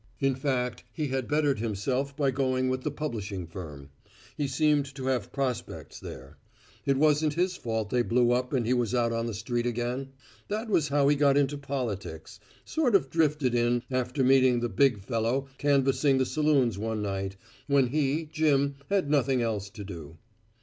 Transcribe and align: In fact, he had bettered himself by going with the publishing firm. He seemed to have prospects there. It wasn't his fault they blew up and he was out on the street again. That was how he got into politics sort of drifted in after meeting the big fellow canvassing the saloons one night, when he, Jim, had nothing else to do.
In 0.19 0.33
fact, 0.33 0.83
he 0.91 1.09
had 1.09 1.27
bettered 1.27 1.59
himself 1.59 2.17
by 2.17 2.31
going 2.31 2.69
with 2.69 2.81
the 2.81 2.89
publishing 2.89 3.45
firm. 3.45 3.91
He 4.35 4.47
seemed 4.47 4.85
to 4.95 5.05
have 5.05 5.31
prospects 5.31 5.99
there. 5.99 6.39
It 6.87 6.97
wasn't 6.97 7.35
his 7.35 7.55
fault 7.55 7.91
they 7.91 8.01
blew 8.01 8.31
up 8.31 8.51
and 8.51 8.65
he 8.65 8.73
was 8.73 8.95
out 8.95 9.11
on 9.13 9.27
the 9.27 9.33
street 9.35 9.67
again. 9.67 10.09
That 10.47 10.69
was 10.69 10.87
how 10.87 11.07
he 11.07 11.15
got 11.15 11.37
into 11.37 11.55
politics 11.55 12.39
sort 12.65 12.95
of 12.95 13.11
drifted 13.11 13.53
in 13.53 13.83
after 13.91 14.23
meeting 14.23 14.59
the 14.59 14.69
big 14.69 15.03
fellow 15.03 15.45
canvassing 15.59 16.17
the 16.17 16.25
saloons 16.25 16.79
one 16.79 17.03
night, 17.03 17.35
when 17.67 17.89
he, 17.89 18.25
Jim, 18.25 18.77
had 18.89 19.07
nothing 19.07 19.43
else 19.43 19.69
to 19.69 19.83
do. 19.83 20.17